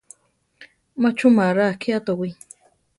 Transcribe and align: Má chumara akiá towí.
Má 1.01 1.09
chumara 1.17 1.63
akiá 1.73 1.97
towí. 2.05 2.29